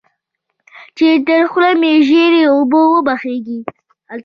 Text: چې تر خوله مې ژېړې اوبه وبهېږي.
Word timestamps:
چې 0.97 1.07
تر 1.27 1.41
خوله 1.51 1.71
مې 1.81 1.91
ژېړې 2.07 2.41
اوبه 2.53 2.79
وبهېږي. 2.93 3.59